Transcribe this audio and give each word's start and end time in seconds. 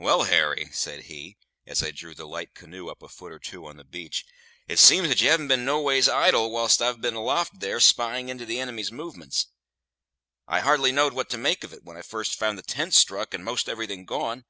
"Well, 0.00 0.24
Harry," 0.24 0.70
said 0.72 1.02
he, 1.04 1.36
as 1.64 1.80
I 1.80 1.92
drew 1.92 2.12
the 2.12 2.26
light 2.26 2.54
canoe 2.54 2.88
up 2.88 3.04
a 3.04 3.08
foot 3.08 3.30
or 3.30 3.38
two 3.38 3.66
on 3.68 3.76
the 3.76 3.84
beach, 3.84 4.26
"it 4.66 4.80
seems 4.80 5.06
that 5.08 5.20
you 5.22 5.30
haven't 5.30 5.46
been 5.46 5.64
noways 5.64 6.08
idle 6.08 6.50
whilst 6.50 6.82
I've 6.82 7.00
been 7.00 7.14
aloft 7.14 7.60
there 7.60 7.78
spying 7.78 8.28
into 8.30 8.44
the 8.46 8.58
inimy's 8.58 8.90
movements. 8.90 9.46
I 10.48 10.58
hardly 10.58 10.90
knowed 10.90 11.12
what 11.12 11.30
to 11.30 11.38
make 11.38 11.62
of 11.62 11.72
it 11.72 11.84
when 11.84 11.96
I 11.96 12.02
first 12.02 12.34
found 12.36 12.58
the 12.58 12.62
tents 12.62 12.96
struck 12.96 13.32
and 13.32 13.44
'most 13.44 13.68
everything 13.68 14.04
gone. 14.04 14.44